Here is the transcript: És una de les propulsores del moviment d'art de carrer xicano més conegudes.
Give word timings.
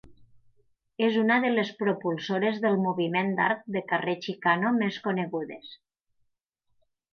És 1.07 1.17
una 1.23 1.35
de 1.43 1.51
les 1.55 1.69
propulsores 1.81 2.57
del 2.63 2.79
moviment 2.87 3.31
d'art 3.41 3.63
de 3.77 3.85
carrer 3.93 4.17
xicano 4.29 4.75
més 4.81 5.01
conegudes. 5.07 5.79